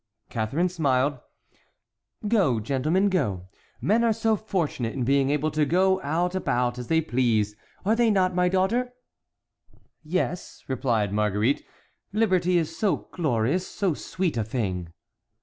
Catharine 0.31 0.67
smiled. 0.69 1.19
"Go, 2.27 2.59
gentlemen, 2.59 3.07
go—men 3.07 4.03
are 4.03 4.13
so 4.13 4.35
fortunate 4.35 4.95
in 4.95 5.03
being 5.03 5.29
able 5.29 5.51
to 5.51 5.63
go 5.63 5.99
about 6.01 6.79
as 6.79 6.87
they 6.87 7.01
please! 7.01 7.55
Are 7.85 7.95
they 7.95 8.09
not, 8.09 8.33
my 8.33 8.49
daughter?" 8.49 8.93
"Yes," 10.03 10.63
replied 10.67 11.13
Marguerite, 11.13 11.63
"liberty 12.13 12.57
is 12.57 12.75
so 12.75 13.09
glorious, 13.11 13.67
so 13.67 13.93
sweet 13.93 14.37
a 14.37 14.43
thing." 14.43 14.91